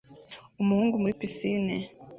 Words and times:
Umuhungu 0.61 0.95
muri 1.01 1.13
pisine 1.21 1.75